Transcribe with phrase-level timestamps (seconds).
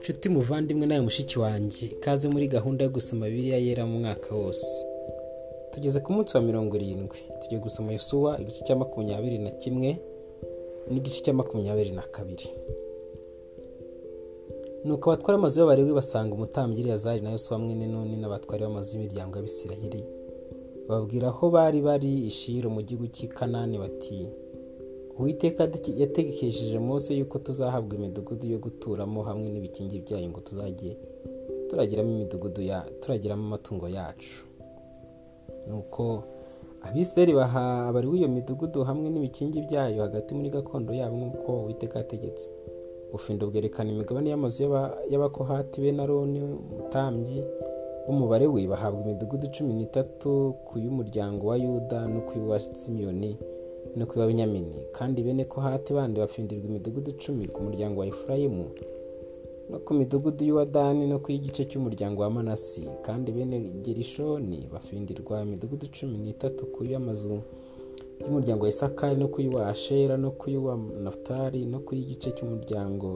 [0.00, 4.66] nshuti muvandimwe nawe mushiki wanjye ikaze muri gahunda yo gusoma biriya yera mu mwaka wose.
[5.70, 7.18] Tugeze ku munsi wa mirongo irindwi.
[7.42, 9.98] Tugiye gusoma Yosuwa igice cya makumyabiri na kimwe
[10.90, 12.48] n'igice cya makumyabiri na kabiri.
[14.84, 20.17] Nuko abatwara amazu y'abarewi basanga umutambyi Eleyazari na Yosuwa mwene nuni n'abatwari b'amazu y'imiryango y'abisirayeli.
[20.88, 24.26] Bababwira aho bari bari ishiro mu gihugu cy'i kanani bati
[25.18, 25.62] uwiteka
[26.02, 30.96] yategekesheje Mose yuko tuzahabwa imidugudu yo guturamo hamwe n'ibikingi byayo ngo tuzajye
[31.70, 34.44] turagiramo imidugudu ya turagiramo amatungo yacu.
[35.68, 36.22] Nuko
[36.82, 42.48] abiseri baha abari w'iyo midugudu hamwe n'ibikingi byayo hagati muri gakondo yabo nk'uko uwiteka yategetse.
[43.08, 44.62] Ubufindo bwerekana imigabane y'amazu
[45.10, 47.42] y'abakohati be na roni umutambyi
[48.08, 53.36] w'umubare we bahabwa imidugudu cumi n'itatu ku y'umuryango wa yuda no ku y'uwa simiyoni
[53.96, 58.66] no ku y'abenyamini kandi bene kohati bandi bafindirwa imidugudu icumi ku muryango wa efurayimu
[59.70, 62.88] no ku midugudu y'uwa dani no ku y'igice cy'umuryango wa manasi.
[63.02, 67.36] Kandi bene gerishoni bafindirwa imidugudu cumi n'itatu ku y'amazu
[68.20, 73.08] y'umuryango wa isakari no ku y'uwa ashera no ku y'uwa nafutari no ku y'igice cy'umuryango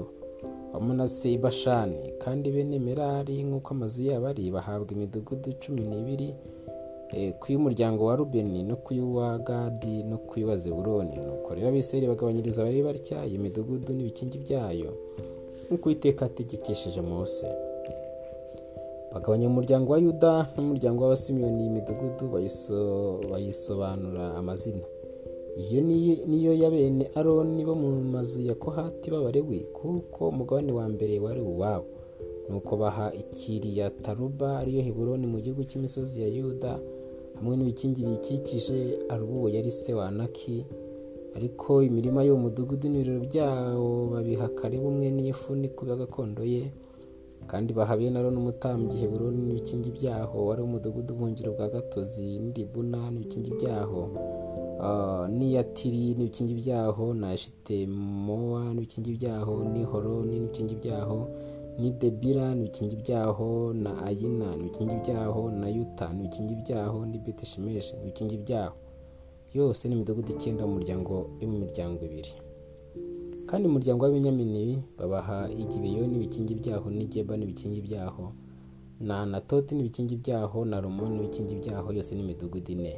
[0.72, 6.34] wa manase bashani kandi bene merari nk'uko amazu yabo ari bahabwa imidugudu cumi n'ibiri
[7.40, 12.06] ku y'umuryango wa rubeni no ku y'uwa gadi no ku y'uwa zeburoni nuko rero abiseri
[12.08, 14.90] bagabanyiriza abari batya iyo midugudu n'ibikingi byayo
[15.68, 17.46] nk'uko uwiteka ategekesheje mose.
[19.12, 22.24] Bagabanya umuryango wa yuda n'umuryango w'abasimiyoni imidugudu
[23.30, 24.84] bayisobanura amazina.
[25.56, 25.80] Iyo
[26.26, 31.40] niyo ya bene aroni bo mu mazu ya kohati b'abarewi kuko umugabane wa mbere wari
[31.40, 31.84] uwabo
[32.48, 36.80] nuko baha ikiriya taruba ariyo heburoni mu gihugu cy'imisozi ya yuda
[37.36, 38.78] hamwe n'ibikingi biyikikije
[39.08, 40.64] arubuwo yari se wa anaki.
[41.36, 46.68] Ariko imirima y'uwo mudugudu n'ibiriro byawo babiha karibu umwe n'iyefuni kuba gakondo ye.
[47.48, 53.50] Kandi baha bene aroni umutambyi heburoni n'ibikingi byaho wari umudugudu w'ubuhungiro bwa gatozi n'iribuna n'ibikingi
[53.58, 54.00] byaho.
[55.28, 61.18] N'iyatiri n'ibikingi byaho na shitemowa n'ibikingi byaho n'ihoroni n'ibikingi byaho
[61.78, 68.36] ni debira n'ibikingi byaho na ayina n'ibikingi byaho na yuta n'ibikingi byaho ni betishimeshi n'ibikingi
[68.44, 68.74] byaho
[69.54, 72.32] yose ni imidugudu icyenda mu muryango yo mu miryango ibiri
[73.46, 78.32] kandi umuryango w'abenyamini babaha igibeyo n'ibikingi byaho n'igeba n'ibikingi byaho
[79.00, 82.92] na anatoti n'ibikingi byaho na romoni n'ibikingi byaho yose ni imidugudu ine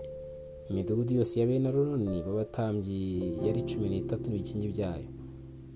[0.71, 3.01] imidugudu yose ya bene aroni b'abatambyi
[3.47, 5.09] yari cumi n'itatu n'ibikingi byayo.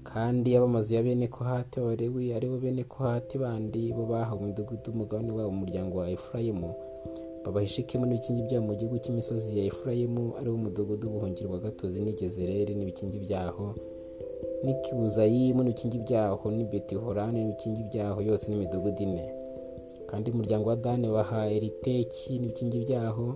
[0.08, 5.30] Kandi ab'amazu ya bene kohati b'abarewi ari bo bene kohati bandi bo bahawe imidugudu umugabane
[5.32, 6.70] wabo mu muryango wa efurayimu.
[7.44, 12.00] Babaha ishikemu n'ibikingi byabo mu gihugu cy'imisozi ya efurayimu ari wo umudugudu w'ubuhungiro bwa gatozi
[12.00, 13.66] n'igezereri n'ibikingi byaho
[14.64, 19.26] n'ikibuzayimu n'ibikingi byaho n'ibetihorani n'ibikingi byaho yose n'imidugudu ine.
[20.08, 23.26] Kandi umuryango wa dani baha eriteki n'ibikingi byaho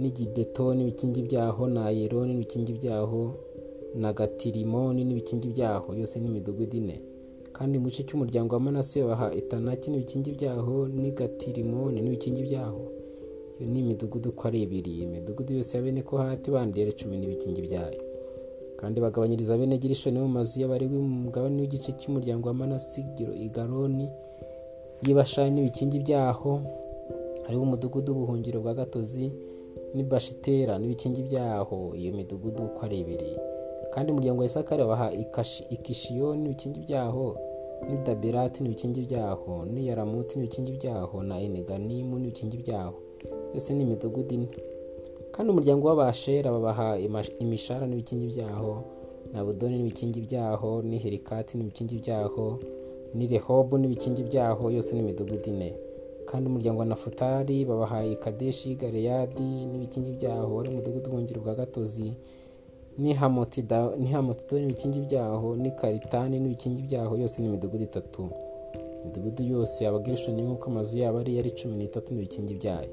[0.00, 3.22] n'igibeto n'ibikingi byaho na ayeroni n'ibikingi byaho
[3.94, 6.96] na gatirimoni n'ibikingi byaho yose n'imidugudu ine.
[7.52, 12.82] Kandi mu gice cy'umuryango wa manase baha etanaki n'ibikingi byaho n'igatirimoni n'ibikingi byaho
[13.60, 15.02] iyo ni imidugudu uko ari ibiri.
[15.04, 18.00] Imidugudu yose ya bene kohati bandi yari cumi n'ibikingi byayo.
[18.80, 23.04] Kandi bagabanyiriza bene girishoni mu mazu y'abarewi mu mugabane w'igice cy'umuryango wa manase
[23.36, 24.08] igaroni
[25.04, 26.60] y'ibashani n'ibikingi byaho.
[27.44, 29.32] Hariho umudugudu w'ubuhungiro bwa gatozi
[29.94, 33.32] n'ibashitera n'ibikingi byaho iyo midugudu uko ari ibiri.
[33.90, 35.08] Kandi umuryango wa isakari baha
[35.70, 37.36] ikishiyoni n'ibikingi byaho
[37.88, 42.94] n'idaberati n'ibikingi byaho n'iyaramuti n'ibikingi byaho na eneganimu n'ibikingi byaho.
[43.54, 44.48] Yose ni imidugudu ine.
[45.32, 46.98] Kandi umuryango w'abashera babaha
[47.42, 48.82] imishara n'ibikingi byaho
[49.32, 52.58] na budoni n'ibikingi byaho n'ihirikati n'ibikingi byaho
[53.14, 55.74] n'irehobu n'ibikingi byaho yose ni imidugudu ine.
[56.30, 62.14] Kandi umuryango wa nafutari babahaye kadeshi galeyadi n'ibikingi byaho wari umudugudu w'ubuhungiro bwa gatozi
[62.98, 68.22] n'ihamotidoni n'ibikingi byaho n'ikaritani n'ibikingi byaho yose ni imidugudu itatu.
[69.02, 72.92] Imidugudu yose abagirishoni nk'uko amazu yabo ari yari cumi n'itatu n'ibikingi byayo.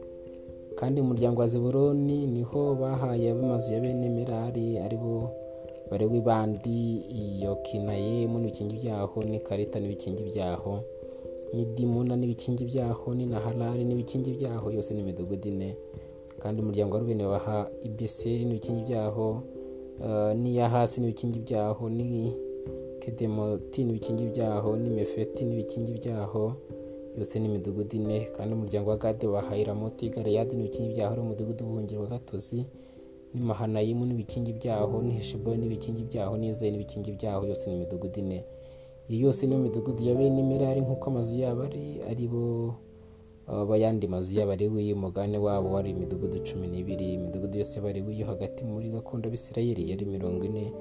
[0.80, 5.30] Kandi umuryango wa zeburoni ni ho bahaye ab'amazu ya bene merari ari bo
[5.92, 10.80] barewe bandi iyo kinayemu n'ibikingi byaho n'ikarita n'ibikingi byaho.
[11.54, 15.70] N'idimuna n'ibikingi byaho n'inaharari n'ibikingi byaho yose ni imidugudu ine
[16.42, 17.58] kandi umuryango wa rubeni baha
[17.88, 19.28] ibeseri n'ibikingi byaho
[20.42, 22.34] n'iya hasi n'ibikingi byaho ni
[23.00, 26.44] kedemoti n'ibikingi byaho n'imefeti n'ibikingi byaho
[27.18, 31.64] yose ni imidugudu ine kandi umuryango wa gade baha iramoti galeyadi n'ibikingi byaho ari umudugudu
[31.66, 32.66] w'ubuhungiro wa gatozi
[33.34, 38.44] ni mahanayimu n'ibikingi byaho ni heshiboni n'ibikingi byaho n'izeye n'ibikingi byaho yose ni imidugudu ine
[39.10, 42.76] iyi yose niyo midugudu ya bene merari nk'uko amazu yabo ari ari bo
[43.70, 48.90] bayandi mazu y'abalewi umugabane wabo wari imidugudu cumi n'ibiri imidugudu yose y'abalewi yo hagati muri
[48.90, 50.74] gakondo abisirayeli yari mirongo ine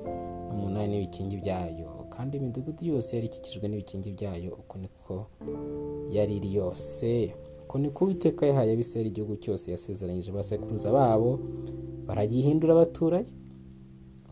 [0.51, 1.87] n'umunani n'ibikingi byayo.
[2.11, 5.15] Kandi imidugudu yose yari ikikijwe n'ibikingi byayo uko niko
[6.11, 7.35] yari iri yose.
[7.65, 11.39] Uko niko uwiteka yahaye abisirayeli igihugu cyose yasezeranyije abasekuruza babo
[12.07, 13.27] baragihindura abaturayo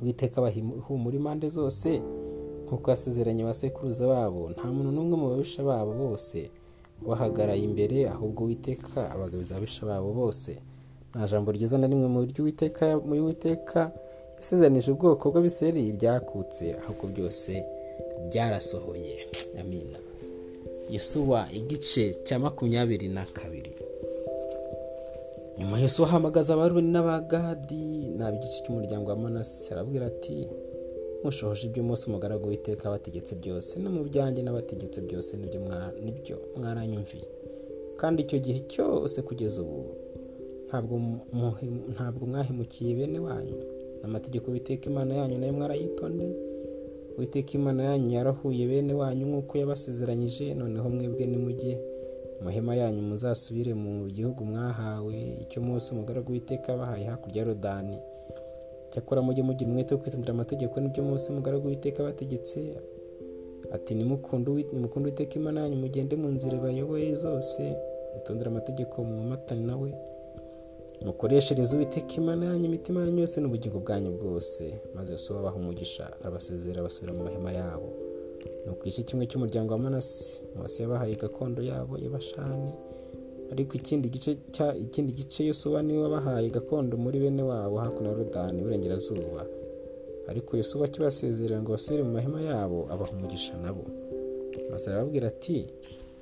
[0.02, 2.02] uwiteka bahumura impande zose.
[2.74, 6.38] Nk'uko yasezeranye abasekuruza babo nta muntu n'umwe mu babisha babo bose
[7.02, 10.50] ubahagaraye imbere ahubwo uwiteka abagabiza ababisha babo bose.
[11.14, 13.80] Nta jambo ryiza na rimwe mu buryo uwiteka muri uwiteka
[14.38, 17.52] yasezeranije ubwoko bw'abisirayeli ryakutse ahubwo byose
[18.28, 19.14] byarasohoye.
[19.60, 19.98] Amina
[20.94, 23.72] yesuwa igice cya makumyabiri na kabiri.
[25.58, 27.84] Nyuma yesuwa ahamagaza abaruni n'abagadi
[28.18, 30.36] naba igice cy'umuryango wa manase arabwira ati
[31.24, 35.36] mushohoje ibyo umunsi umugaragu w'iteka wategetse byose no mu byanjye n'abategetse byose
[36.04, 37.26] ni byo mwaranyumviye.
[38.00, 39.80] Kandi icyo gihe cyose kugeza ubu
[41.94, 43.56] ntabwo mwahemukiye bene wanyu.
[44.02, 46.34] N'amategeko witeka imana yanyu na yo mwarayitondeye
[47.18, 51.74] witeka imana yanyu yarahuye bene wanyu nk'uko yabasezeranyije noneho mwebwe nimujye
[52.42, 57.96] muhema yanyu muzasubire mu gihugu mwahawe icyo munsi umugaragu w'iteka yabahaye hakurya ya rodani
[58.90, 62.58] cyakora mujye mugira umwete wo kwitondera amategeko n'ibyo munsi umugaragu w'iteka bategetse
[63.74, 67.62] ati nimukunde uwiteka imana yanyu mugende mu nzira bayoboye zose
[68.12, 69.90] mwitondere amategeko mu matani nawe
[71.06, 74.64] mukoreshereze uwiteka imana yanyu imitima yanyu yose n'ubugingo bwanyu bwose.
[74.94, 77.88] Maze yose baha umugisha arabasezera basubira mu mahema yabo.
[78.66, 82.72] Ni gice kimwe cy'umuryango wa manasi mose yabahaye gakondo yabo y'abashani.
[83.54, 88.08] Ariko ikindi gice cya ikindi gice yosuwa ni we wabahaye gakondo muri bene wabo hakuno
[88.10, 89.46] ya rodani iburengerazuba
[90.28, 93.84] ariko yosuwa akibasezerera ngo basubire mu mahema yabo abaha umugisha nabo.
[94.70, 95.66] Maze arababwira ati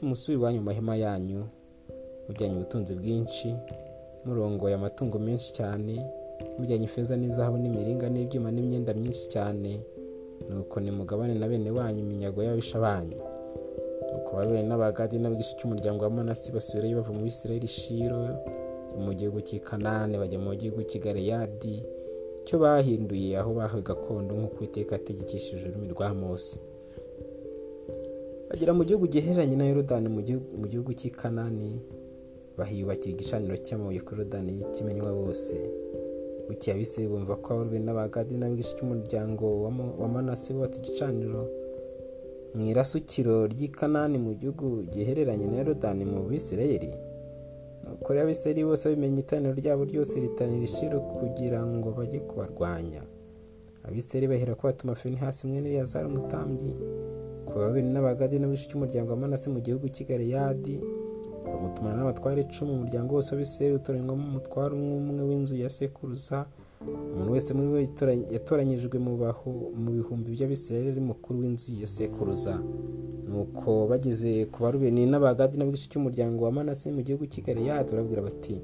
[0.03, 1.41] umusubire iwanyu mu mahema yanyu
[2.29, 3.55] mujyanye ubutunzi bwinshi
[4.25, 5.95] murongoye amatungo menshi cyane
[6.59, 9.81] mujyanye ifeza n'izahabu n'imiringa n'ibyuma n'imyenda myinshi cyane
[10.51, 13.17] nuko nimugabane na bene wanyu iminyago y'ababisha banyu.
[14.33, 18.21] Barore n'abagadi n'abigice cy'umuryango wa manasi basubirayo bava mu bisirayeli shiro
[19.05, 21.77] mu gihugu cy'i kanani bajya mu gihugu cy'i galeyadi.
[22.43, 26.59] Icyo bahinduye aho bahawe gakondo nk'uko iteka yategekesheje ururimi rwa mose.
[28.49, 30.09] Bagera mu gihugu gihereranye na yorodani
[30.61, 31.81] mu gihugu cy'i kanani
[32.59, 35.55] bahiyubakira igicaniro cy'amabuye kuri rodani y'ikimenywa bose.
[36.49, 39.45] Bukeye abisirayeli bumva ko abaruwe n'abagadi n'abigice cy'umuryango
[40.01, 41.49] wa manase bubatse igicaniro
[42.55, 46.91] mu irasukiro ry'i kanani mu gihugu gihereranye na yorodani mu bisirayeli
[47.85, 53.03] nuko rero abisirayeli bose bamenya iteraniro ryabo ryose ritanira ishiro kugira ngo bajye kubarwanya.
[53.87, 56.73] Abisirayeli bahera ko batuma hasi mwene eleyazari umutambyi
[57.47, 60.77] ku babiri n'abagadi n'abigice cy'umuryango wa manase mu gihugu cy'i galeyadi
[61.45, 66.47] bamutumana n'abatware icumi umuryango wose w'abisirayeli utoranywamo umutware umwe umwe w'inzu ya sekuruza
[66.87, 67.79] umuntu wese muri bo
[68.35, 72.55] yatoranyijwe mu bihumbi by'abisirayeli mukuru w'inzu ya sekuruza.
[73.29, 78.55] Nuko bageze ku barubeni n'abagadi n'abigice cy'umuryango wa manase mu gihugu cy'i galeyadi barabwira bati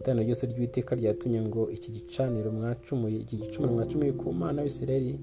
[0.00, 5.14] iteraniro ryose ry'uwiteka ryatumye ngo iki gicaniro mwacumuye iki gicumuro mwacumuye ku mana w'isirayeli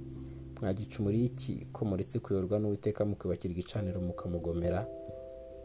[0.62, 1.54] mwagicumuriye iki?
[1.74, 4.82] Ko muretse kuyoborwa n'uwiteka mukubakira igicaniro mukamugomera?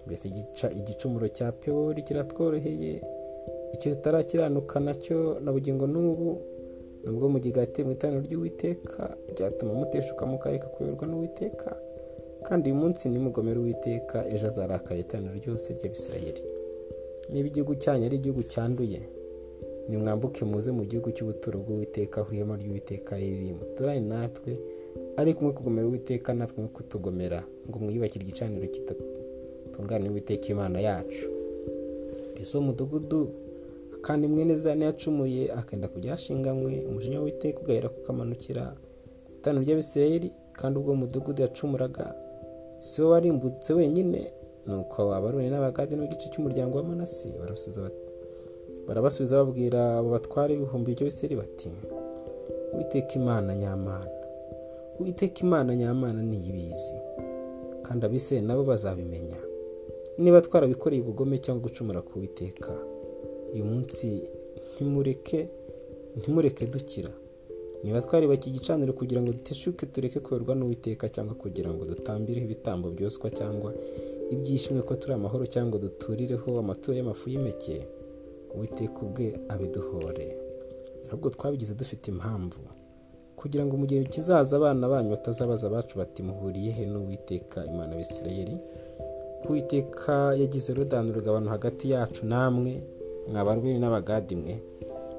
[0.07, 0.27] Mbese
[0.81, 2.93] igicumuro cya pewori kiratworoheye?
[3.75, 6.41] Icyo tutarakiranuka na cyo na bugingo n'ubu?
[7.05, 9.03] Nubwo mugigate mu iteraniro ry'uwiteka
[9.35, 11.71] byatuma muteshuka mukareka kuyoborwa n'uwiteka
[12.47, 16.43] kandi uyu munsi nimugomera uwiteka ejo azarakara iteraniro ryose ry'abisirayeli.
[17.31, 19.01] Niba igihugu cyanyu ari igihugu cyanduye
[19.89, 23.53] nimwambuke muze mu gihugu cy'ubuturo bw'uwiteka aho ihema ry'uwiteka riri.
[23.59, 24.51] Muturane natwe
[25.21, 31.27] ariko mwe kugomera uwiteka natwe mwe kutugomera ngo mwiyubakire igicaniro kidatunganye uwiteka imana yacu.
[32.33, 33.21] Mbese uwo mudugudu
[34.03, 38.75] kandi mwene zane yacumuye akenda kujya yashinganywe umujinya w'uwiteka ugahera kukamanukira
[39.37, 42.15] itanu ry'abisirayeli kandi ubwo mudugudu yacumuraga
[42.79, 44.33] si we warimbutse wenyine
[44.67, 47.29] nuko abaroni n'abagadi n'igice cy'umuryango wa manasi
[48.87, 51.71] barabasubiza babwira abo batwara ibihumbi by'abisirayeli bati
[52.77, 54.11] witeka imana nyamana
[55.01, 56.95] witeka imana nyamana niyibizi
[57.83, 59.37] kandi abisirayeli nabo bazabimenya.
[60.19, 62.73] Niba twarabikoreye ubugome cyangwa gucumura ku witeka
[63.55, 64.07] uyu munsi
[64.75, 65.49] ntimureke
[66.19, 67.11] ntimureke dukira.
[67.85, 73.31] Niba twaribakiye igicaniro kugira ngo duteshuke tureke kuyoborwa n'uwiteka cyangwa kugira ngo dutambireho ibitambo byoswa
[73.31, 73.71] cyangwa
[74.35, 77.87] ibyishimwe ko turi amahoro cyangwa duturireho amaturo y'amafu y'imeke
[78.55, 80.27] uwiteka ubwe abiduhore.
[81.09, 82.61] Ahubwo twabigize dufite impamvu
[83.39, 88.57] kugira ngo mu gihe kizaza abana banyu batazabaza abacu bati muhuriye he n'uwiteka imana y'isirayeli
[89.47, 92.83] kuwiteka yagize rodani urugabano hagati yacu namwe
[93.33, 94.55] mwabarwiri n'abagadi mwe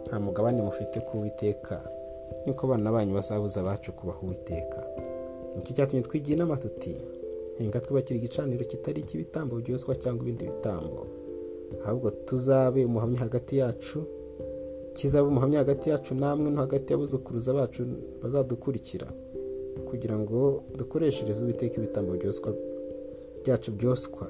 [0.07, 1.75] nta mugabane mufite kuwiteka
[2.45, 4.79] niko abana banyu bazabuza abacu kubaha uwiteka.
[5.55, 6.93] Nicyo cyatumye twigira inama tuti
[7.83, 11.05] twubakira igicaniro kitari icy'ibitambo byoswa cyangwa ibindi bitambo.
[11.85, 13.99] Ahubwo tuzabe umuhamya hagati yacu
[14.93, 17.81] kizaba umuhamya hagati yacu namwe no hagati y'abuzukuruza bacu
[18.21, 19.07] bazadukurikira
[19.89, 22.49] kugira ngo dukoreshereze uwiteka ibitambo byoswa
[23.43, 24.27] byacu byoswa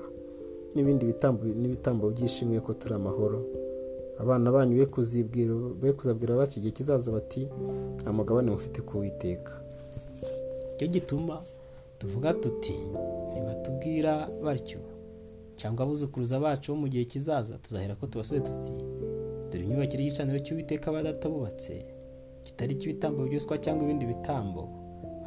[0.76, 3.40] n'ibindi bitambo n'ibitambo byishimiye ko turi amahoro.
[4.20, 4.86] Abana banyu be
[5.94, 7.48] kuzabwira abacu igihe kizaza bati
[8.02, 9.54] nta mugabane mufite kuwiteka
[10.76, 11.36] icyo gituma
[12.00, 12.74] tuvuga tuti
[13.32, 14.80] ntibatubwira batyo
[15.56, 18.72] cyangwa abuzukuruza bacu bo mu gihe kizaza tuzahera ko tubasuye tuti
[19.52, 21.74] dore imyubakire y'igicaniro cy'uwiteka badatabubatse
[22.44, 24.62] kitari icy'ibitambo byoswa cyangwa ibindi bitambo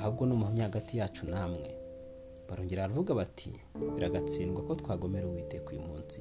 [0.00, 1.70] ahubwo ni umuhamya hagati yacu namwe
[2.48, 3.50] barongera baravuga bati
[3.94, 6.20] biragatsindwa ko twagomera uwiteka uyu munsi.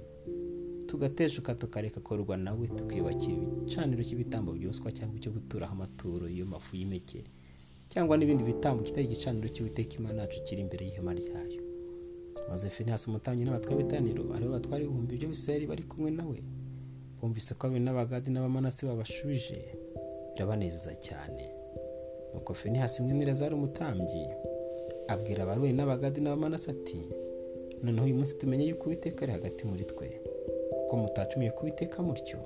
[0.92, 7.24] Tugateshuka tukareka korwa nawe tukiyubakira igicaniro cy'ibitambo byoswa cyangwa icyo guturaho amaturo iyo mafu y'imeke
[7.92, 11.62] cyangwa n'ibindi bitambo kitari igicaniro cy'uwiteka imana yacu kiri imbere y'ihema ryayo.
[12.50, 16.38] Maze finihasi umutambyi n'abatware b'itaniro ari bo batwara ibihumbi by'abisirayeli bari kumwe nawe
[17.22, 19.58] bumvise ko abiri n'abagadi n'abamanasi babashubije
[20.36, 21.44] birabanezeza cyane.
[22.36, 24.24] Nuko finihasi mwene elazari umutambyi
[25.08, 27.00] abwira abaruwe n'abagadi n'abamanasi ati
[27.84, 30.08] noneho uyu munsi tumenye yuko uwiteka ari hagati muri twe.
[30.92, 32.38] Kuko mutacumiye kuwiteka mutyo.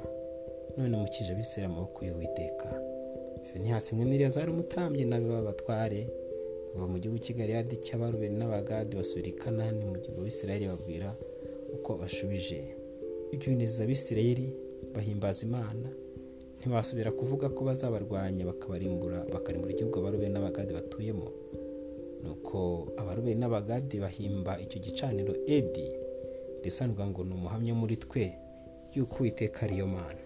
[0.77, 2.67] None mukije abisera amaboko y'uwiteka.
[3.43, 6.01] Finihasi mwene elazari umutambyi n'abe b'abatware.
[6.73, 11.09] Bava mu gihugu cy'igaliyadi cy'abarubeni n'abagadi basubira i kanani mu gihugu abisirayeli babwira
[11.75, 12.59] uko bashubije.
[13.33, 14.47] Ibyo binezeza abisirayeli
[14.93, 15.89] bahimbaza imana.
[16.59, 21.27] Ntibasubira kuvuga ko bazabarwanya bakabarimbura bakarimbura igihugu abarubeni n'abagadi batuyemo.
[22.23, 22.57] Nuko
[23.01, 26.04] abarubeni n'abagadi bahimba icyo gicaniro edi.
[26.65, 28.23] Risanzwe ngo ni umuhamya muri twe
[28.95, 30.17] y'uko uwiteka ariyo mana.